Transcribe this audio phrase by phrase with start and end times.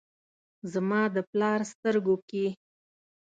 [0.73, 2.45] زما د پلار سترګو کې،